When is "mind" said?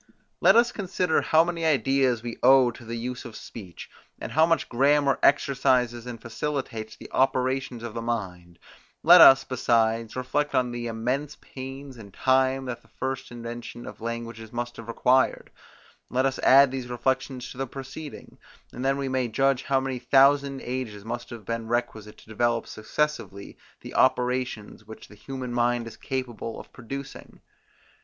8.01-8.57, 25.53-25.85